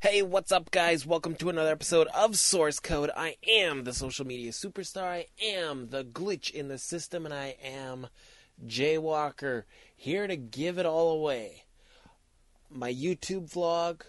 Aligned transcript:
Hey, 0.00 0.22
what's 0.22 0.52
up, 0.52 0.70
guys? 0.70 1.04
Welcome 1.04 1.34
to 1.34 1.50
another 1.50 1.72
episode 1.72 2.06
of 2.14 2.38
Source 2.38 2.78
Code. 2.78 3.10
I 3.16 3.34
am 3.50 3.82
the 3.82 3.92
social 3.92 4.24
media 4.24 4.52
superstar. 4.52 5.02
I 5.02 5.26
am 5.42 5.88
the 5.88 6.04
glitch 6.04 6.52
in 6.52 6.68
the 6.68 6.78
system, 6.78 7.24
and 7.24 7.34
I 7.34 7.56
am 7.60 8.06
Jay 8.64 8.96
Walker, 8.96 9.66
here 9.96 10.28
to 10.28 10.36
give 10.36 10.78
it 10.78 10.86
all 10.86 11.10
away. 11.10 11.64
My 12.70 12.94
YouTube 12.94 13.52
vlog, 13.52 14.02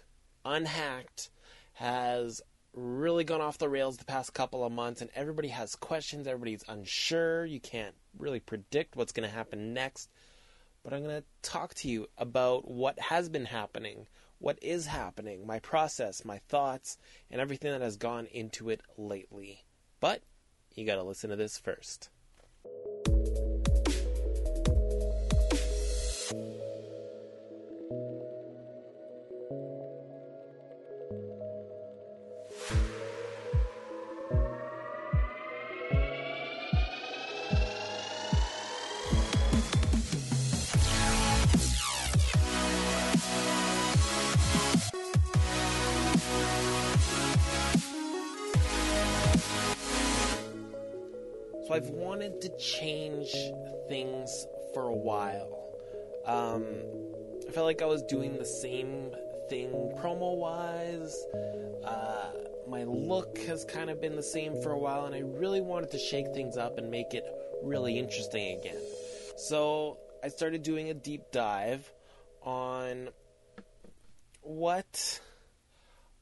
Unhacked, 0.46 1.32
has 1.73 2.40
really 2.76 3.24
gone 3.24 3.42
off 3.42 3.58
the 3.58 3.68
rails 3.68 3.98
the 3.98 4.06
past 4.06 4.36
couple 4.36 4.64
of 4.64 4.71
months, 4.71 5.02
and 5.02 5.10
everybody 5.16 5.48
has 5.48 5.76
questions. 5.76 6.28
Everybody's 6.28 6.64
unsure. 6.68 7.46
You 7.46 7.60
can't 7.60 7.96
really 8.16 8.40
predict 8.40 8.96
what's 8.96 9.12
going 9.12 9.28
to 9.28 9.36
happen 9.36 9.74
next. 9.74 10.12
But 10.84 10.94
I'm 10.94 11.02
going 11.02 11.24
to 11.24 11.28
talk 11.42 11.74
to 11.74 11.90
you 11.90 12.10
about 12.16 12.70
what 12.70 13.00
has 13.00 13.28
been 13.28 13.46
happening 13.46 14.06
what 14.40 14.58
is 14.62 14.88
happening, 14.88 15.46
my 15.46 15.60
process, 15.60 16.26
my 16.26 16.39
thoughts, 16.48 16.98
and 17.30 17.39
everything 17.39 17.71
that 17.71 17.82
has 17.82 17.97
gone 17.97 18.25
into 18.28 18.70
it 18.70 18.82
lately. 18.97 19.64
But 20.00 20.24
you 20.74 20.86
gotta 20.86 21.04
listen 21.04 21.30
to 21.30 21.36
this 21.36 21.57
first. 21.57 22.10
So 51.70 51.75
I've 51.75 51.89
wanted 51.89 52.42
to 52.42 52.50
change 52.58 53.31
things 53.88 54.48
for 54.73 54.88
a 54.88 54.95
while. 54.95 55.67
Um, 56.25 56.66
I 57.48 57.52
felt 57.52 57.67
like 57.67 57.84
I 57.84 57.86
was 57.86 58.02
doing 58.02 58.39
the 58.39 58.45
same 58.45 59.12
thing 59.52 59.70
promo 60.02 60.36
wise. 60.36 61.16
Uh, 61.86 62.31
my 62.67 62.86
look 62.86 63.38
has 63.42 63.66
kind 63.66 63.92
of 63.92 64.02
been 64.02 64.16
the 64.16 64.23
same 64.23 64.59
for 64.64 64.72
a 64.72 64.80
while, 64.80 65.06
and 65.06 65.14
I 65.14 65.20
really 65.20 65.62
wanted 65.62 65.92
to 65.92 66.00
shake 66.00 66.34
things 66.34 66.58
up 66.58 66.80
and 66.80 66.90
make 66.90 67.14
it 67.14 67.23
really 67.62 68.00
interesting 68.00 68.59
again. 68.59 68.81
So 69.38 70.00
I 70.23 70.30
started 70.30 70.64
doing 70.64 70.90
a 70.90 70.95
deep 70.95 71.22
dive 71.31 71.88
on 72.42 73.09
what 74.42 75.20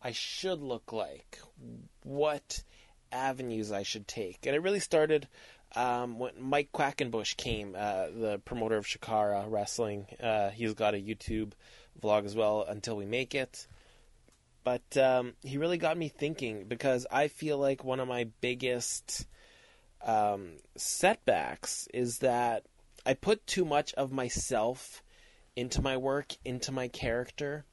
I 0.03 0.12
should 0.12 0.62
look 0.62 0.92
like, 0.92 1.40
what 2.03 2.64
avenues 3.11 3.72
I 3.72 3.83
should 3.83 4.08
take. 4.08 4.45
And 4.45 4.55
it 4.55 4.61
really 4.61 4.80
started 4.80 5.27
um, 5.75 6.19
when 6.19 6.33
Mike 6.39 6.72
Quackenbush 6.73 7.36
came, 7.38 7.75
uh, 7.77 8.08
the 8.08 8.41
promoter 8.45 8.77
of 8.77 8.86
Chikara 8.86 9.45
Wrestling. 9.50 10.08
Uh, 10.22 10.50
he's 10.50 10.73
got 10.73 10.94
a 10.94 10.97
YouTube 10.97 11.52
vlog 12.02 12.25
as 12.25 12.35
well, 12.35 12.63
Until 12.67 12.95
We 12.95 13.05
Make 13.05 13.35
It. 13.35 13.67
But 14.63 14.97
um, 14.97 15.33
he 15.44 15.58
really 15.58 15.78
got 15.78 15.97
me 15.97 16.09
thinking 16.09 16.66
because 16.67 17.05
I 17.09 17.30
feel 17.30 17.58
like 17.58 17.83
one 17.83 18.00
of 18.00 18.08
my 18.08 18.28
biggest 18.41 19.25
um, 20.05 20.58
setbacks 20.75 21.88
is 21.94 22.19
that 22.19 22.66
I 23.05 23.13
put 23.13 23.47
too 23.47 23.63
much 23.63 23.94
of 23.94 24.11
myself 24.11 25.02
into 25.55 25.81
my 25.81 25.97
work, 25.97 26.33
into 26.44 26.72
my 26.72 26.88
character, 26.89 27.66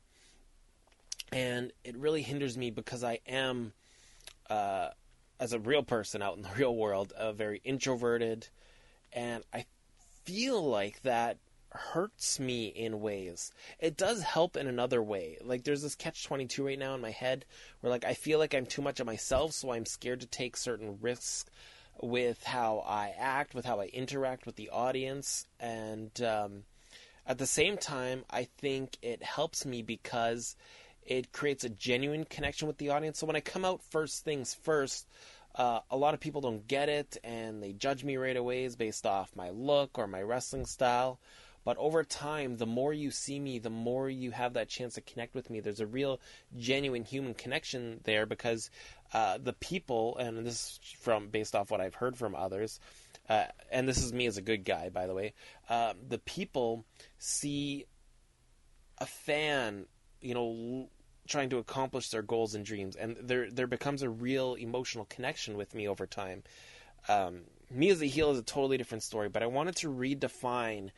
and 1.32 1.72
it 1.82 1.96
really 1.96 2.22
hinders 2.22 2.56
me 2.56 2.70
because 2.70 3.02
I 3.02 3.18
am 3.26 3.72
uh, 4.48 4.90
as 5.40 5.52
a 5.52 5.58
real 5.58 5.82
person 5.82 6.22
out 6.22 6.36
in 6.36 6.42
the 6.42 6.50
real 6.56 6.74
world, 6.74 7.12
a 7.16 7.32
very 7.32 7.60
introverted, 7.64 8.48
and 9.12 9.44
I 9.52 9.66
feel 10.24 10.62
like 10.62 11.02
that 11.02 11.38
hurts 11.70 12.38
me 12.38 12.66
in 12.66 13.00
ways. 13.00 13.52
It 13.80 13.96
does 13.96 14.22
help 14.22 14.56
in 14.56 14.66
another 14.68 15.02
way. 15.02 15.38
Like 15.42 15.64
there's 15.64 15.82
this 15.82 15.96
catch 15.96 16.24
22 16.24 16.64
right 16.64 16.78
now 16.78 16.94
in 16.94 17.00
my 17.00 17.10
head 17.10 17.44
where 17.80 17.90
like 17.90 18.04
I 18.04 18.14
feel 18.14 18.38
like 18.38 18.54
I'm 18.54 18.66
too 18.66 18.82
much 18.82 19.00
of 19.00 19.06
myself, 19.06 19.52
so 19.52 19.72
I'm 19.72 19.86
scared 19.86 20.20
to 20.20 20.26
take 20.26 20.56
certain 20.56 20.98
risks 21.00 21.46
with 22.00 22.42
how 22.44 22.84
I 22.86 23.12
act, 23.18 23.54
with 23.54 23.64
how 23.64 23.80
I 23.80 23.86
interact 23.86 24.46
with 24.46 24.56
the 24.56 24.70
audience, 24.70 25.46
and 25.60 26.10
um, 26.22 26.64
at 27.26 27.38
the 27.38 27.46
same 27.46 27.78
time, 27.78 28.24
I 28.30 28.48
think 28.58 28.98
it 29.00 29.22
helps 29.22 29.64
me 29.64 29.82
because 29.82 30.56
it 31.06 31.32
creates 31.32 31.64
a 31.64 31.68
genuine 31.68 32.24
connection 32.24 32.68
with 32.68 32.78
the 32.78 32.90
audience. 32.90 33.18
So 33.18 33.26
when 33.26 33.36
I 33.36 33.40
come 33.40 33.64
out 33.64 33.82
first 33.82 34.24
things 34.24 34.54
first, 34.54 35.06
uh, 35.54 35.80
a 35.90 35.96
lot 35.96 36.14
of 36.14 36.20
people 36.20 36.40
don't 36.40 36.66
get 36.66 36.88
it 36.88 37.16
and 37.22 37.62
they 37.62 37.72
judge 37.72 38.02
me 38.02 38.16
right 38.16 38.36
away 38.36 38.68
based 38.76 39.06
off 39.06 39.36
my 39.36 39.50
look 39.50 39.98
or 39.98 40.06
my 40.06 40.22
wrestling 40.22 40.66
style. 40.66 41.20
But 41.64 41.78
over 41.78 42.04
time, 42.04 42.58
the 42.58 42.66
more 42.66 42.92
you 42.92 43.10
see 43.10 43.40
me, 43.40 43.58
the 43.58 43.70
more 43.70 44.10
you 44.10 44.32
have 44.32 44.52
that 44.54 44.68
chance 44.68 44.94
to 44.94 45.00
connect 45.00 45.34
with 45.34 45.48
me. 45.48 45.60
There's 45.60 45.80
a 45.80 45.86
real, 45.86 46.20
genuine 46.58 47.04
human 47.04 47.32
connection 47.32 48.00
there 48.04 48.26
because 48.26 48.70
uh, 49.14 49.38
the 49.42 49.54
people, 49.54 50.18
and 50.18 50.44
this 50.44 50.54
is 50.54 50.80
from 51.00 51.28
based 51.28 51.54
off 51.54 51.70
what 51.70 51.80
I've 51.80 51.94
heard 51.94 52.18
from 52.18 52.34
others, 52.34 52.80
uh, 53.28 53.44
and 53.72 53.88
this 53.88 54.02
is 54.04 54.12
me 54.12 54.26
as 54.26 54.36
a 54.36 54.42
good 54.42 54.64
guy, 54.64 54.90
by 54.90 55.06
the 55.06 55.14
way. 55.14 55.32
Uh, 55.68 55.94
the 56.06 56.18
people 56.18 56.84
see 57.18 57.86
a 58.98 59.06
fan, 59.06 59.86
you 60.20 60.34
know, 60.34 60.90
trying 61.26 61.50
to 61.50 61.58
accomplish 61.58 62.10
their 62.10 62.22
goals 62.22 62.54
and 62.54 62.64
dreams, 62.64 62.96
and 62.96 63.16
there 63.20 63.50
there 63.50 63.66
becomes 63.66 64.02
a 64.02 64.10
real 64.10 64.54
emotional 64.54 65.06
connection 65.06 65.56
with 65.56 65.74
me 65.74 65.88
over 65.88 66.06
time. 66.06 66.42
Um, 67.08 67.42
me 67.70 67.90
as 67.90 68.02
a 68.02 68.06
heel 68.06 68.30
is 68.30 68.38
a 68.38 68.42
totally 68.42 68.78
different 68.78 69.02
story, 69.02 69.28
but 69.28 69.42
I 69.42 69.46
wanted 69.46 69.76
to 69.76 69.88
redefine 69.92 70.90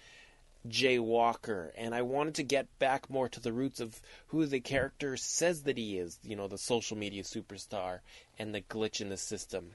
Jay 0.69 0.99
Walker, 0.99 1.73
and 1.77 1.95
I 1.95 2.03
wanted 2.03 2.35
to 2.37 2.43
get 2.43 2.79
back 2.79 3.09
more 3.09 3.29
to 3.29 3.41
the 3.41 3.53
roots 3.53 3.81
of 3.81 4.01
who 4.29 4.47
the 4.47 4.61
character 4.61 5.17
says 5.17 5.63
that 5.63 5.79
he 5.79 5.99
is. 5.99 6.19
You 6.23 6.37
know, 6.37 6.49
the 6.49 6.59
social 6.59 6.97
media 6.97 7.23
superstar 7.23 8.01
and 8.39 8.55
the 8.55 8.61
glitch 8.61 9.01
in 9.01 9.09
the 9.09 9.17
system. 9.17 9.73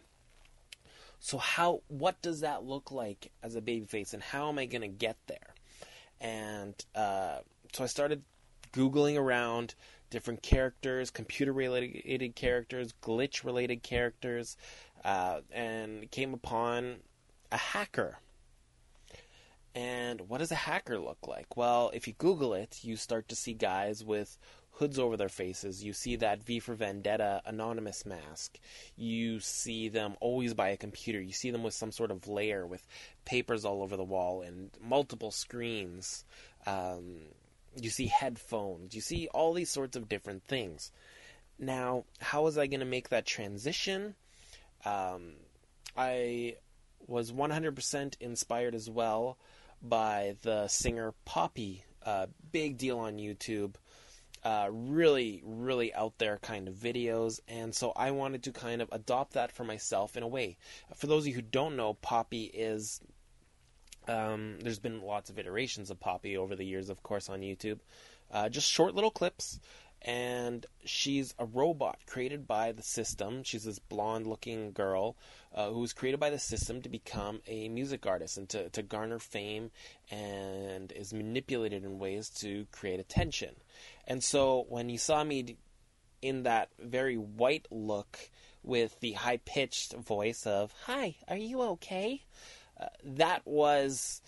So 1.20 1.38
how 1.38 1.82
what 1.88 2.22
does 2.22 2.42
that 2.42 2.64
look 2.64 2.92
like 2.92 3.32
as 3.44 3.56
a 3.56 3.62
babyface, 3.62 4.14
and 4.14 4.24
how 4.24 4.50
am 4.50 4.60
I 4.60 4.66
going 4.66 4.82
to 4.82 4.88
get 4.88 5.18
there? 5.28 5.56
And 6.20 6.76
uh, 6.96 7.40
so 7.74 7.84
I 7.84 7.88
started 7.88 8.24
googling 8.74 9.18
around 9.18 9.76
different 10.10 10.42
characters, 10.42 11.10
computer 11.10 11.54
related 11.54 12.36
characters, 12.36 12.94
glitch 13.02 13.44
related 13.44 13.82
characters, 13.82 14.58
uh, 15.04 15.42
and 15.52 16.10
came 16.12 16.34
upon 16.34 16.98
a 17.52 17.58
hacker. 17.58 18.20
And 19.74 20.22
what 20.28 20.40
does 20.40 20.52
a 20.52 20.56
hacker 20.56 21.00
look 21.00 21.28
like? 21.28 21.56
Well, 21.56 21.92
if 21.94 22.08
you 22.08 22.14
Google 22.18 22.54
it, 22.54 22.80
you 22.84 22.98
start 22.98 23.30
to 23.30 23.36
see 23.36 23.54
guys 23.54 24.04
with 24.04 24.38
hoods 24.72 25.00
over 25.00 25.16
their 25.16 25.30
faces. 25.30 25.84
You 25.84 25.94
see 25.94 26.18
that 26.18 26.44
V 26.44 26.60
for 26.60 26.76
Vendetta 26.76 27.42
anonymous 27.46 28.06
mask. 28.06 28.60
You 28.98 29.40
see 29.40 29.88
them 29.90 30.16
always 30.20 30.54
by 30.54 30.70
a 30.70 30.78
computer. 30.78 31.22
You 31.22 31.34
see 31.34 31.52
them 31.52 31.64
with 31.64 31.74
some 31.74 31.92
sort 31.92 32.12
of 32.12 32.28
layer 32.28 32.66
with 32.66 32.86
papers 33.24 33.64
all 33.64 33.82
over 33.82 33.96
the 33.96 34.04
wall 34.04 34.42
and 34.42 34.72
multiple 34.82 35.32
screens. 35.32 36.26
Um, 36.66 37.18
you 37.76 37.90
see 37.90 38.08
headphones, 38.08 38.96
you 38.96 39.02
see 39.02 39.28
all 39.34 39.54
these 39.54 39.70
sorts 39.70 39.96
of 39.96 40.10
different 40.10 40.44
things. 40.44 40.92
Now, 41.60 42.06
how 42.20 42.44
was 42.44 42.58
I 42.58 42.68
going 42.68 42.80
to 42.80 42.86
make 42.86 43.10
that 43.10 43.26
transition? 43.26 44.16
Um, 44.84 45.34
I 45.96 46.56
was 47.08 47.32
100% 47.32 48.16
inspired 48.20 48.76
as 48.76 48.90
well 48.90 49.38
by 49.82 50.36
the 50.42 50.68
singer 50.68 51.14
Poppy. 51.26 51.86
Uh, 52.04 52.28
big 52.52 52.78
deal 52.78 53.00
on 53.00 53.18
YouTube. 53.18 53.76
Uh, 54.44 54.70
really, 54.72 55.44
really 55.46 55.94
out 55.94 56.18
there 56.18 56.40
kind 56.40 56.68
of 56.68 56.74
videos, 56.74 57.40
and 57.48 57.76
so 57.76 57.94
I 57.96 58.10
wanted 58.10 58.42
to 58.44 58.52
kind 58.52 58.82
of 58.82 58.90
adopt 58.92 59.34
that 59.34 59.52
for 59.52 59.64
myself 59.64 60.18
in 60.18 60.24
a 60.24 60.28
way. 60.28 60.58
For 60.96 61.06
those 61.06 61.24
of 61.24 61.28
you 61.28 61.36
who 61.36 61.44
don't 61.44 61.76
know, 61.76 61.94
Poppy 61.94 62.46
is 62.46 63.02
um, 64.12 64.58
there's 64.62 64.80
been 64.80 65.02
lots 65.02 65.30
of 65.30 65.40
iterations 65.40 65.90
of 65.90 66.00
Poppy 66.00 66.38
over 66.38 66.56
the 66.56 66.66
years, 66.66 66.90
of 66.90 67.02
course, 67.04 67.30
on 67.30 67.42
YouTube. 67.42 67.80
Uh, 68.32 68.50
just 68.50 68.70
short 68.70 68.96
little 68.96 69.12
clips, 69.12 69.60
and 70.02 70.66
she's 70.84 71.34
a 71.38 71.46
robot 71.46 72.00
created 72.08 72.48
by 72.48 72.72
the 72.72 72.82
system. 72.82 73.44
She's 73.44 73.64
this 73.64 73.80
blonde 73.80 74.28
looking 74.28 74.72
girl 74.72 75.16
uh, 75.54 75.70
who 75.70 75.80
was 75.80 75.94
created 75.94 76.20
by 76.20 76.30
the 76.30 76.40
system 76.40 76.82
to 76.82 76.90
become 76.90 77.42
a 77.48 77.70
music 77.70 78.06
artist 78.06 78.38
and 78.38 78.50
to, 78.50 78.70
to 78.70 78.82
garner 78.82 79.20
fame 79.20 79.72
and 80.10 80.92
is 80.92 81.14
manipulated 81.14 81.84
in 81.84 82.00
ways 82.00 82.30
to 82.42 82.66
create 82.72 83.00
attention. 83.00 83.56
And 84.08 84.24
so 84.24 84.66
when 84.70 84.90
you 84.90 84.98
saw 84.98 85.24
me 85.24 85.58
in 86.22 86.44
that 86.44 86.70
very 86.80 87.16
white 87.16 87.68
look 87.70 88.18
with 88.64 89.00
the 89.00 89.14
high 89.14 89.38
pitched 89.38 89.94
voice 89.94 90.46
of, 90.46 90.74
Hi, 90.86 91.16
are 91.28 91.38
you 91.38 91.62
okay? 91.62 92.24
That 93.04 93.42
was 93.46 94.22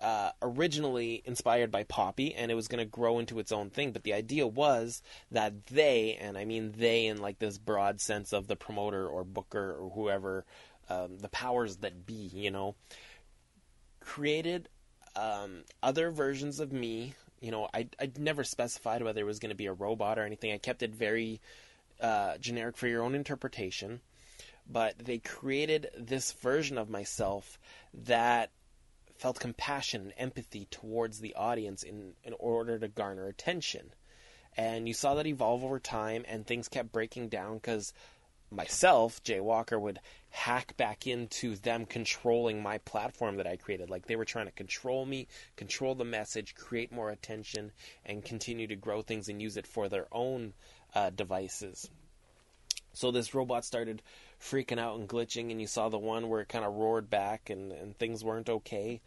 uh, 0.00 0.30
originally 0.42 1.22
inspired 1.24 1.70
by 1.70 1.84
Poppy, 1.84 2.34
and 2.34 2.50
it 2.50 2.54
was 2.54 2.68
going 2.68 2.84
to 2.84 2.90
grow 2.90 3.18
into 3.18 3.38
its 3.38 3.52
own 3.52 3.70
thing. 3.70 3.92
But 3.92 4.02
the 4.02 4.12
idea 4.12 4.46
was 4.46 5.02
that 5.30 5.66
they, 5.66 6.18
and 6.20 6.36
I 6.36 6.44
mean 6.44 6.74
they 6.76 7.06
in 7.06 7.18
like 7.18 7.38
this 7.38 7.58
broad 7.58 8.00
sense 8.00 8.32
of 8.32 8.46
the 8.46 8.56
promoter 8.56 9.06
or 9.06 9.24
booker 9.24 9.76
or 9.78 9.90
whoever, 9.90 10.44
um, 10.88 11.18
the 11.18 11.28
powers 11.28 11.78
that 11.78 12.06
be, 12.06 12.30
you 12.32 12.50
know, 12.50 12.74
created 14.00 14.68
um, 15.16 15.64
other 15.82 16.10
versions 16.10 16.60
of 16.60 16.72
me. 16.72 17.14
You 17.40 17.50
know, 17.50 17.68
I 17.72 17.88
I 18.00 18.10
never 18.18 18.44
specified 18.44 19.02
whether 19.02 19.20
it 19.20 19.24
was 19.24 19.38
going 19.38 19.50
to 19.50 19.56
be 19.56 19.66
a 19.66 19.72
robot 19.72 20.18
or 20.18 20.24
anything. 20.24 20.52
I 20.52 20.58
kept 20.58 20.82
it 20.82 20.94
very 20.94 21.40
uh, 22.00 22.36
generic 22.38 22.76
for 22.76 22.86
your 22.86 23.02
own 23.02 23.14
interpretation. 23.14 24.00
But 24.68 24.98
they 24.98 25.18
created 25.18 25.88
this 25.96 26.32
version 26.32 26.76
of 26.78 26.90
myself 26.90 27.58
that 27.94 28.50
felt 29.16 29.40
compassion 29.40 30.02
and 30.02 30.12
empathy 30.18 30.66
towards 30.70 31.20
the 31.20 31.34
audience 31.34 31.82
in, 31.82 32.12
in 32.24 32.34
order 32.38 32.78
to 32.78 32.88
garner 32.88 33.28
attention. 33.28 33.92
And 34.56 34.88
you 34.88 34.94
saw 34.94 35.14
that 35.14 35.26
evolve 35.26 35.64
over 35.64 35.78
time, 35.78 36.24
and 36.26 36.46
things 36.46 36.68
kept 36.68 36.92
breaking 36.92 37.28
down 37.28 37.54
because 37.54 37.92
myself, 38.50 39.22
Jay 39.22 39.40
Walker, 39.40 39.78
would 39.78 40.00
hack 40.30 40.76
back 40.76 41.06
into 41.06 41.56
them 41.56 41.84
controlling 41.84 42.62
my 42.62 42.78
platform 42.78 43.36
that 43.36 43.46
I 43.46 43.56
created. 43.56 43.90
Like 43.90 44.06
they 44.06 44.16
were 44.16 44.24
trying 44.24 44.46
to 44.46 44.52
control 44.52 45.04
me, 45.04 45.28
control 45.56 45.94
the 45.94 46.04
message, 46.04 46.54
create 46.54 46.92
more 46.92 47.10
attention, 47.10 47.72
and 48.04 48.24
continue 48.24 48.66
to 48.68 48.76
grow 48.76 49.02
things 49.02 49.28
and 49.28 49.42
use 49.42 49.56
it 49.56 49.66
for 49.66 49.88
their 49.88 50.06
own 50.12 50.54
uh, 50.94 51.10
devices. 51.10 51.90
So 52.92 53.10
this 53.10 53.34
robot 53.34 53.64
started 53.64 54.02
freaking 54.40 54.78
out 54.78 54.98
and 54.98 55.08
glitching, 55.08 55.50
and 55.50 55.60
you 55.60 55.66
saw 55.66 55.88
the 55.88 55.98
one 55.98 56.28
where 56.28 56.40
it 56.40 56.48
kind 56.48 56.64
of 56.64 56.74
roared 56.74 57.10
back 57.10 57.50
and, 57.50 57.72
and 57.72 57.96
things 57.98 58.24
weren't 58.24 58.48
okay. 58.48 59.00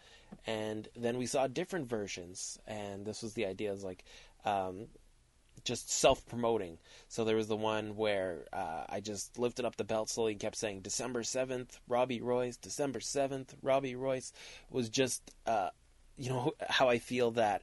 And 0.45 0.87
then 0.95 1.17
we 1.17 1.25
saw 1.25 1.47
different 1.47 1.87
versions, 1.87 2.59
and 2.67 3.05
this 3.05 3.21
was 3.23 3.33
the 3.33 3.45
idea 3.45 3.71
is 3.71 3.83
like 3.83 4.03
um, 4.45 4.87
just 5.63 5.91
self 5.91 6.25
promoting. 6.27 6.77
So 7.07 7.23
there 7.23 7.35
was 7.35 7.47
the 7.47 7.55
one 7.55 7.95
where 7.95 8.45
uh, 8.53 8.83
I 8.89 8.99
just 8.99 9.37
lifted 9.37 9.65
up 9.65 9.75
the 9.75 9.83
belt 9.83 10.09
slowly 10.09 10.33
and 10.33 10.41
kept 10.41 10.55
saying 10.57 10.81
December 10.81 11.23
7th, 11.23 11.79
Robbie 11.87 12.21
Royce, 12.21 12.57
December 12.57 12.99
7th, 12.99 13.49
Robbie 13.61 13.95
Royce 13.95 14.33
was 14.69 14.89
just. 14.89 15.33
Uh, 15.45 15.69
you 16.17 16.29
know 16.29 16.51
how 16.69 16.89
I 16.89 16.99
feel 16.99 17.31
that 17.31 17.61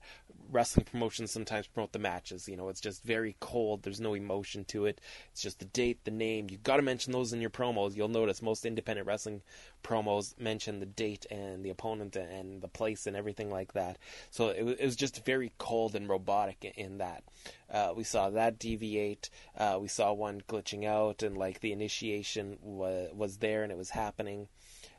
wrestling 0.50 0.86
promotions 0.90 1.30
sometimes 1.30 1.66
promote 1.66 1.92
the 1.92 1.98
matches. 1.98 2.48
You 2.48 2.56
know, 2.56 2.68
it's 2.68 2.80
just 2.80 3.02
very 3.02 3.36
cold. 3.40 3.82
There's 3.82 4.00
no 4.00 4.14
emotion 4.14 4.64
to 4.66 4.86
it. 4.86 5.00
It's 5.32 5.42
just 5.42 5.58
the 5.58 5.64
date, 5.66 6.04
the 6.04 6.10
name. 6.10 6.48
You've 6.50 6.62
got 6.62 6.76
to 6.76 6.82
mention 6.82 7.12
those 7.12 7.32
in 7.32 7.40
your 7.40 7.50
promos. 7.50 7.96
You'll 7.96 8.08
notice 8.08 8.42
most 8.42 8.64
independent 8.64 9.06
wrestling 9.06 9.42
promos 9.82 10.38
mention 10.38 10.80
the 10.80 10.86
date 10.86 11.26
and 11.30 11.64
the 11.64 11.70
opponent 11.70 12.16
and 12.16 12.60
the 12.60 12.68
place 12.68 13.06
and 13.06 13.16
everything 13.16 13.50
like 13.50 13.72
that. 13.74 13.98
So 14.30 14.48
it, 14.48 14.78
it 14.80 14.84
was 14.84 14.96
just 14.96 15.24
very 15.24 15.52
cold 15.58 15.94
and 15.94 16.08
robotic 16.08 16.72
in 16.76 16.98
that. 16.98 17.22
Uh, 17.70 17.92
we 17.96 18.04
saw 18.04 18.30
that 18.30 18.58
deviate. 18.58 19.30
Uh, 19.56 19.78
we 19.80 19.88
saw 19.88 20.12
one 20.12 20.40
glitching 20.48 20.84
out, 20.84 21.22
and 21.22 21.36
like 21.36 21.60
the 21.60 21.72
initiation 21.72 22.58
was 22.62 23.10
was 23.12 23.38
there 23.38 23.62
and 23.62 23.72
it 23.72 23.78
was 23.78 23.90
happening. 23.90 24.48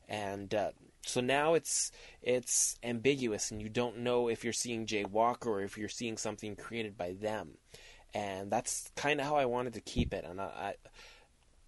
And 0.10 0.54
uh, 0.54 0.72
so 1.08 1.22
now 1.22 1.54
it's 1.54 1.92
it's 2.22 2.78
ambiguous, 2.84 3.52
and 3.52 3.62
you 3.62 3.70
don't 3.70 4.00
know 4.00 4.28
if 4.28 4.44
you're 4.44 4.54
seeing 4.54 4.86
Jay 4.86 5.06
Walker 5.06 5.50
or 5.50 5.62
if 5.62 5.78
you're 5.78 5.90
seeing 5.90 6.18
something 6.18 6.56
created 6.56 6.98
by 6.98 7.14
them. 7.14 7.58
And 8.14 8.52
that's 8.52 8.90
kind 8.96 9.20
of 9.20 9.28
how 9.28 9.36
I 9.36 9.46
wanted 9.46 9.74
to 9.74 9.82
keep 9.82 10.14
it. 10.14 10.26
And 10.26 10.42
I, 10.42 10.46
I, 10.46 10.76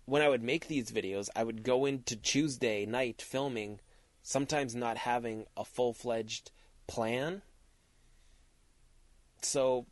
when 0.05 0.21
I 0.21 0.29
would 0.29 0.41
make 0.43 0.67
these 0.67 0.91
videos, 0.91 1.29
I 1.35 1.43
would 1.43 1.63
go 1.63 1.85
into 1.85 2.15
Tuesday 2.15 2.85
night 2.85 3.21
filming, 3.21 3.79
sometimes 4.23 4.75
not 4.75 4.97
having 4.97 5.45
a 5.55 5.63
full 5.63 5.93
fledged 5.93 6.51
plan. 6.87 7.41
So, 9.41 9.85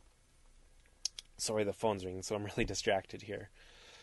sorry, 1.36 1.64
the 1.64 1.72
phone's 1.72 2.04
ringing, 2.04 2.22
so 2.22 2.34
I'm 2.34 2.44
really 2.56 2.64
distracted 2.64 3.22
here. 3.22 3.50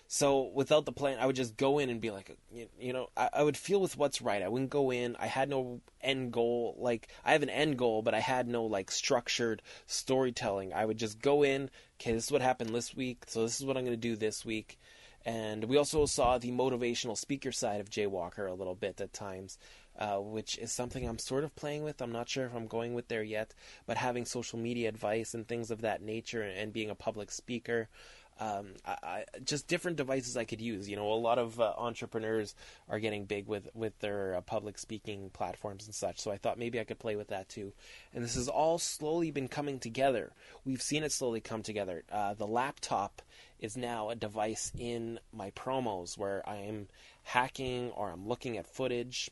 So 0.08 0.52
without 0.54 0.86
the 0.86 0.92
plan, 0.92 1.18
I 1.20 1.26
would 1.26 1.36
just 1.36 1.58
go 1.58 1.80
in 1.80 1.90
and 1.90 2.00
be 2.00 2.12
like, 2.12 2.38
you, 2.80 2.94
know, 2.94 3.10
I, 3.18 3.30
I, 3.34 3.44
would 3.44 3.58
feel 3.58 3.82
with 3.82 3.98
what's 3.98 4.22
right. 4.22 4.44
I 4.44 4.48
wouldn't 4.48 4.70
go 4.70 4.92
in. 4.92 5.16
I 5.18 5.26
had 5.26 5.50
no 5.50 5.82
end 6.02 6.32
goal. 6.32 6.76
Like 6.78 7.08
I 7.24 7.32
have 7.32 7.44
an 7.44 7.50
end 7.50 7.78
goal, 7.78 8.02
but 8.04 8.14
I 8.14 8.20
had 8.20 8.48
no 8.48 8.66
like 8.66 8.92
structured 8.92 9.62
storytelling. 9.88 10.74
I 10.74 10.86
would 10.86 10.98
just 10.98 11.20
go 11.22 11.44
in. 11.44 11.72
Okay, 12.00 12.14
this 12.14 12.26
is 12.26 12.32
what 12.32 12.42
happened 12.42 12.74
this 12.74 12.96
week. 12.96 13.24
So 13.28 13.44
this 13.44 13.60
is 13.60 13.66
what 13.66 13.78
I'm 13.78 13.84
going 13.84 14.00
to 14.00 14.10
do 14.10 14.16
this 14.16 14.46
week. 14.46 14.80
And 15.26 15.64
we 15.64 15.78
also 15.78 16.06
saw 16.06 16.38
the 16.38 16.52
motivational 16.52 17.18
speaker 17.18 17.52
side 17.52 17.82
of 17.82 17.90
Jay 17.90 18.06
Walker 18.06 18.46
a 18.46 18.54
little 18.54 18.76
bit 18.76 19.02
at 19.02 19.12
times, 19.12 19.58
uh, 19.98 20.18
which 20.18 20.60
is 20.60 20.72
something 20.72 21.08
I'm 21.08 21.18
sort 21.18 21.44
of 21.44 21.56
playing 21.56 21.84
with. 21.84 22.00
I'm 22.00 22.12
not 22.12 22.30
sure 22.30 22.46
if 22.46 22.54
I'm 22.54 22.68
going 22.68 22.94
with 22.94 23.08
there 23.08 23.24
yet, 23.24 23.56
but 23.88 23.98
having 23.98 24.26
social 24.26 24.60
media 24.60 24.88
advice 24.88 25.34
and 25.34 25.48
things 25.48 25.72
of 25.72 25.82
that 25.82 26.04
nature 26.04 26.44
and 26.44 26.72
being 26.72 26.92
a 26.92 26.96
public 26.96 27.32
speaker 27.32 27.90
um, 28.40 28.68
I, 28.86 28.98
I, 29.04 29.26
just 29.44 29.68
different 29.68 29.98
devices 29.98 30.36
I 30.36 30.44
could 30.44 30.62
use. 30.62 30.90
You 30.90 30.96
know, 30.96 31.12
a 31.12 31.16
lot 31.16 31.40
of 31.40 31.60
uh, 31.60 31.74
entrepreneurs 31.78 32.54
are 32.90 33.00
getting 33.00 33.26
big 33.26 33.48
with 33.48 33.70
with 33.74 33.98
their 34.00 34.36
uh, 34.36 34.42
public 34.42 34.78
speaking 34.78 35.30
platforms 35.32 35.86
and 35.86 35.96
such. 35.96 36.20
So 36.20 36.32
I 36.32 36.38
thought 36.38 36.60
maybe 36.60 36.80
I 36.80 36.84
could 36.84 37.00
play 37.00 37.16
with 37.16 37.30
that 37.30 37.50
too. 37.50 37.74
And 38.14 38.24
this 38.24 38.36
has 38.36 38.50
all 38.50 38.78
slowly 38.78 39.32
been 39.32 39.48
coming 39.48 39.80
together. 39.80 40.34
We've 40.66 40.82
seen 40.82 41.04
it 41.04 41.12
slowly 41.12 41.40
come 41.40 41.64
together. 41.64 42.04
Uh, 42.12 42.34
the 42.34 42.48
laptop 42.48 43.22
is 43.60 43.78
now 43.78 44.10
a 44.10 44.16
device 44.16 44.72
in 44.78 45.20
my 45.32 45.52
promos 45.52 46.18
where 46.18 46.48
I 46.48 46.58
am 46.58 46.88
hacking 47.24 47.92
or 47.92 48.12
I'm 48.12 48.28
looking 48.28 48.58
at 48.58 48.68
footage. 48.68 49.32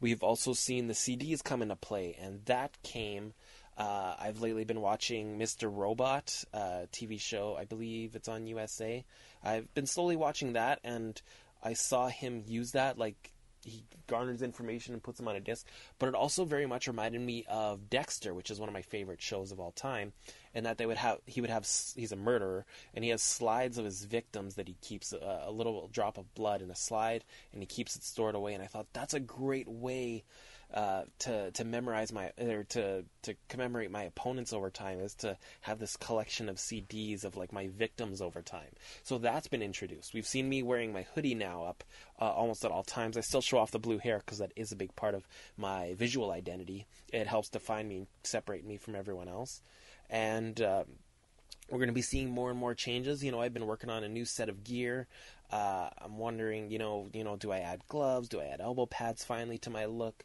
We've 0.00 0.22
also 0.22 0.52
seen 0.52 0.86
the 0.86 0.94
CDs 0.94 1.42
come 1.42 1.60
into 1.60 1.76
play, 1.76 2.16
and 2.20 2.44
that 2.46 2.80
came 2.82 3.34
uh, 3.78 4.16
I've 4.18 4.40
lately 4.40 4.64
been 4.64 4.80
watching 4.80 5.38
Mr. 5.38 5.70
Robot, 5.72 6.44
uh, 6.52 6.86
TV 6.92 7.20
show. 7.20 7.56
I 7.58 7.64
believe 7.64 8.16
it's 8.16 8.28
on 8.28 8.46
USA. 8.48 9.04
I've 9.42 9.72
been 9.74 9.86
slowly 9.86 10.16
watching 10.16 10.54
that, 10.54 10.80
and 10.82 11.20
I 11.62 11.74
saw 11.74 12.08
him 12.08 12.42
use 12.46 12.72
that. 12.72 12.98
Like 12.98 13.32
he 13.64 13.84
garners 14.06 14.42
information 14.42 14.94
and 14.94 15.02
puts 15.02 15.18
them 15.18 15.28
on 15.28 15.36
a 15.36 15.40
disc. 15.40 15.66
But 15.98 16.08
it 16.08 16.14
also 16.14 16.44
very 16.44 16.66
much 16.66 16.88
reminded 16.88 17.20
me 17.20 17.44
of 17.48 17.88
Dexter, 17.88 18.34
which 18.34 18.50
is 18.50 18.58
one 18.58 18.68
of 18.68 18.72
my 18.72 18.82
favorite 18.82 19.22
shows 19.22 19.52
of 19.52 19.60
all 19.60 19.72
time. 19.72 20.12
And 20.54 20.66
that 20.66 20.78
they 20.78 20.86
would 20.86 20.96
have, 20.96 21.18
he 21.26 21.40
would 21.40 21.50
have, 21.50 21.68
he's 21.94 22.12
a 22.12 22.16
murderer, 22.16 22.64
and 22.94 23.04
he 23.04 23.10
has 23.10 23.22
slides 23.22 23.78
of 23.78 23.84
his 23.84 24.04
victims 24.04 24.56
that 24.56 24.66
he 24.66 24.76
keeps 24.80 25.12
a, 25.12 25.20
uh, 25.20 25.44
a 25.46 25.52
little 25.52 25.88
drop 25.92 26.18
of 26.18 26.34
blood 26.34 26.62
in 26.62 26.70
a 26.70 26.74
slide, 26.74 27.24
and 27.52 27.62
he 27.62 27.66
keeps 27.66 27.94
it 27.94 28.02
stored 28.02 28.34
away. 28.34 28.54
And 28.54 28.62
I 28.62 28.66
thought 28.66 28.86
that's 28.92 29.14
a 29.14 29.20
great 29.20 29.68
way 29.68 30.24
uh, 30.72 31.04
to 31.18 31.50
to 31.52 31.64
memorize 31.64 32.12
my 32.12 32.30
or 32.38 32.64
to 32.64 33.04
to 33.22 33.34
commemorate 33.48 33.90
my 33.90 34.02
opponents 34.02 34.52
over 34.52 34.70
time 34.70 35.00
is 35.00 35.14
to 35.14 35.36
have 35.62 35.78
this 35.78 35.96
collection 35.96 36.48
of 36.48 36.56
CDs 36.56 37.24
of 37.24 37.36
like 37.36 37.52
my 37.52 37.68
victims 37.68 38.20
over 38.20 38.42
time. 38.42 38.68
So 39.02 39.16
that's 39.16 39.48
been 39.48 39.62
introduced. 39.62 40.12
We've 40.12 40.26
seen 40.26 40.48
me 40.48 40.62
wearing 40.62 40.92
my 40.92 41.06
hoodie 41.14 41.34
now 41.34 41.64
up 41.64 41.84
uh, 42.20 42.30
almost 42.30 42.64
at 42.64 42.70
all 42.70 42.84
times. 42.84 43.16
I 43.16 43.22
still 43.22 43.40
show 43.40 43.58
off 43.58 43.70
the 43.70 43.78
blue 43.78 43.98
hair 43.98 44.18
because 44.18 44.38
that 44.38 44.52
is 44.56 44.70
a 44.70 44.76
big 44.76 44.94
part 44.94 45.14
of 45.14 45.26
my 45.56 45.94
visual 45.94 46.30
identity. 46.30 46.86
It 47.12 47.26
helps 47.26 47.48
define 47.48 47.88
me, 47.88 48.06
separate 48.22 48.66
me 48.66 48.76
from 48.76 48.94
everyone 48.94 49.28
else, 49.28 49.62
and. 50.10 50.60
Um, 50.60 50.84
we're 51.70 51.76
going 51.76 51.88
to 51.88 51.94
be 51.94 52.00
seeing 52.00 52.30
more 52.30 52.48
and 52.48 52.58
more 52.58 52.74
changes. 52.74 53.22
You 53.22 53.30
know, 53.30 53.42
I've 53.42 53.52
been 53.52 53.66
working 53.66 53.90
on 53.90 54.02
a 54.02 54.08
new 54.08 54.24
set 54.24 54.48
of 54.48 54.64
gear. 54.64 55.06
Uh, 55.50 55.90
I'm 55.98 56.16
wondering, 56.16 56.70
you 56.70 56.78
know, 56.78 57.10
you 57.12 57.24
know, 57.24 57.36
do 57.36 57.52
I 57.52 57.58
add 57.58 57.86
gloves? 57.88 58.30
Do 58.30 58.40
I 58.40 58.46
add 58.46 58.62
elbow 58.62 58.86
pads 58.86 59.22
finally 59.22 59.58
to 59.58 59.68
my 59.70 59.84
look? 59.84 60.24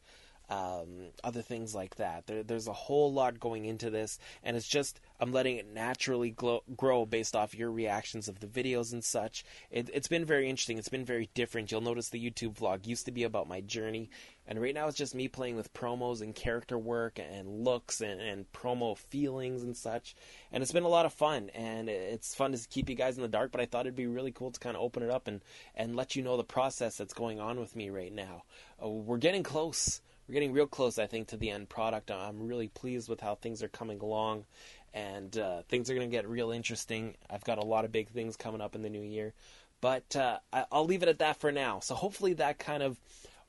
Um, 0.49 1.09
other 1.23 1.41
things 1.41 1.73
like 1.73 1.95
that. 1.95 2.27
There, 2.27 2.43
there's 2.43 2.67
a 2.67 2.73
whole 2.73 3.11
lot 3.13 3.39
going 3.39 3.65
into 3.65 3.89
this, 3.89 4.19
and 4.43 4.57
it's 4.57 4.67
just 4.67 4.99
I'm 5.19 5.31
letting 5.31 5.57
it 5.57 5.73
naturally 5.73 6.31
glow, 6.31 6.63
grow 6.75 7.05
based 7.05 7.35
off 7.35 7.55
your 7.55 7.71
reactions 7.71 8.27
of 8.27 8.39
the 8.39 8.47
videos 8.47 8.91
and 8.91 9.03
such. 9.03 9.45
It, 9.71 9.89
it's 9.93 10.07
been 10.07 10.25
very 10.25 10.49
interesting. 10.49 10.77
It's 10.77 10.89
been 10.89 11.05
very 11.05 11.29
different. 11.33 11.71
You'll 11.71 11.81
notice 11.81 12.09
the 12.09 12.23
YouTube 12.23 12.55
vlog 12.55 12.85
used 12.85 13.05
to 13.05 13.11
be 13.11 13.23
about 13.23 13.47
my 13.47 13.61
journey, 13.61 14.09
and 14.45 14.61
right 14.61 14.75
now 14.75 14.87
it's 14.87 14.97
just 14.97 15.15
me 15.15 15.27
playing 15.27 15.55
with 15.55 15.73
promos 15.73 16.21
and 16.21 16.35
character 16.35 16.77
work 16.77 17.19
and 17.19 17.63
looks 17.63 18.01
and, 18.01 18.19
and 18.19 18.51
promo 18.51 18.97
feelings 18.97 19.63
and 19.63 19.77
such. 19.77 20.15
And 20.51 20.61
it's 20.61 20.73
been 20.73 20.83
a 20.83 20.89
lot 20.89 21.05
of 21.05 21.13
fun, 21.13 21.49
and 21.55 21.89
it's 21.89 22.35
fun 22.35 22.51
to 22.51 22.67
keep 22.69 22.89
you 22.89 22.95
guys 22.95 23.15
in 23.15 23.21
the 23.21 23.29
dark. 23.29 23.51
But 23.51 23.61
I 23.61 23.65
thought 23.65 23.85
it'd 23.85 23.95
be 23.95 24.07
really 24.07 24.31
cool 24.31 24.51
to 24.51 24.59
kind 24.59 24.75
of 24.75 24.83
open 24.83 25.03
it 25.03 25.09
up 25.09 25.27
and 25.27 25.41
and 25.73 25.95
let 25.95 26.15
you 26.15 26.21
know 26.21 26.35
the 26.35 26.43
process 26.43 26.97
that's 26.97 27.13
going 27.13 27.39
on 27.39 27.59
with 27.59 27.75
me 27.75 27.89
right 27.89 28.13
now. 28.13 28.43
Uh, 28.83 28.89
we're 28.89 29.17
getting 29.17 29.43
close 29.43 30.01
we're 30.33 30.39
getting 30.39 30.53
real 30.53 30.65
close, 30.65 30.97
I 30.97 31.05
think, 31.05 31.27
to 31.27 31.37
the 31.37 31.51
end 31.51 31.69
product. 31.69 32.09
I'm 32.09 32.47
really 32.47 32.67
pleased 32.67 33.07
with 33.07 33.21
how 33.21 33.35
things 33.35 33.61
are 33.61 33.67
coming 33.67 33.99
along, 33.99 34.45
and 34.91 35.37
uh, 35.37 35.61
things 35.69 35.91
are 35.91 35.93
going 35.93 36.09
to 36.09 36.11
get 36.11 36.27
real 36.27 36.49
interesting. 36.49 37.13
I've 37.29 37.43
got 37.43 37.59
a 37.59 37.63
lot 37.63 37.85
of 37.85 37.91
big 37.91 38.09
things 38.09 38.35
coming 38.35 38.59
up 38.59 38.73
in 38.73 38.81
the 38.81 38.89
new 38.89 39.03
year, 39.03 39.33
but 39.79 40.15
uh, 40.15 40.39
I'll 40.71 40.85
leave 40.85 41.03
it 41.03 41.09
at 41.09 41.19
that 41.19 41.39
for 41.39 41.51
now. 41.51 41.81
So 41.81 41.93
hopefully 41.93 42.33
that 42.33 42.57
kind 42.57 42.81
of 42.81 42.97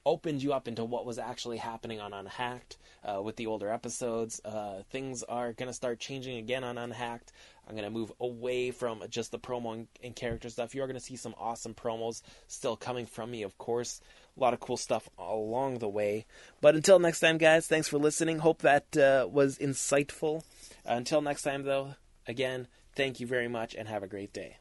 opened 0.04 0.42
you 0.42 0.52
up 0.52 0.68
into 0.68 0.84
what 0.84 1.06
was 1.06 1.18
actually 1.18 1.56
happening 1.56 2.00
on 2.00 2.12
Unhacked 2.12 2.76
uh, 3.02 3.22
with 3.22 3.36
the 3.36 3.46
older 3.46 3.70
episodes. 3.70 4.42
Uh, 4.44 4.82
things 4.90 5.22
are 5.22 5.54
going 5.54 5.68
to 5.68 5.72
start 5.72 5.98
changing 5.98 6.36
again 6.36 6.64
on 6.64 6.76
Unhacked. 6.76 7.32
I'm 7.66 7.74
going 7.74 7.86
to 7.86 7.90
move 7.90 8.12
away 8.20 8.70
from 8.70 9.02
just 9.08 9.30
the 9.30 9.38
promo 9.38 9.72
and, 9.72 9.88
and 10.02 10.14
character 10.14 10.50
stuff. 10.50 10.74
You're 10.74 10.86
going 10.86 11.00
to 11.00 11.04
see 11.04 11.16
some 11.16 11.34
awesome 11.38 11.72
promos 11.72 12.20
still 12.46 12.76
coming 12.76 13.06
from 13.06 13.30
me, 13.30 13.42
of 13.42 13.56
course. 13.56 14.02
A 14.36 14.40
lot 14.40 14.52
of 14.52 14.60
cool 14.60 14.76
stuff 14.76 15.08
along 15.18 15.78
the 15.78 15.88
way. 15.88 16.26
But 16.60 16.74
until 16.74 16.98
next 16.98 17.20
time, 17.20 17.38
guys, 17.38 17.66
thanks 17.66 17.88
for 17.88 17.98
listening. 17.98 18.40
Hope 18.40 18.62
that 18.62 18.96
uh, 18.96 19.28
was 19.30 19.58
insightful. 19.58 20.42
Uh, 20.86 20.94
until 20.94 21.20
next 21.20 21.42
time, 21.42 21.62
though, 21.62 21.94
again, 22.26 22.66
thank 22.96 23.20
you 23.20 23.26
very 23.26 23.48
much 23.48 23.74
and 23.74 23.88
have 23.88 24.02
a 24.02 24.08
great 24.08 24.32
day. 24.32 24.56